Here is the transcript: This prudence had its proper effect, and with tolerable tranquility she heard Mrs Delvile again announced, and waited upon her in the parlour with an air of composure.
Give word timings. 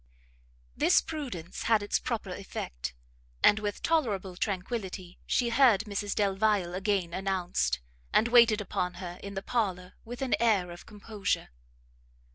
This 0.75 0.99
prudence 0.99 1.61
had 1.69 1.83
its 1.83 1.99
proper 1.99 2.31
effect, 2.31 2.95
and 3.43 3.59
with 3.59 3.83
tolerable 3.83 4.35
tranquility 4.35 5.19
she 5.27 5.49
heard 5.49 5.81
Mrs 5.81 6.15
Delvile 6.15 6.73
again 6.73 7.13
announced, 7.13 7.81
and 8.11 8.27
waited 8.27 8.61
upon 8.61 8.95
her 8.95 9.19
in 9.21 9.35
the 9.35 9.43
parlour 9.43 9.93
with 10.03 10.23
an 10.23 10.33
air 10.39 10.71
of 10.71 10.87
composure. 10.87 11.49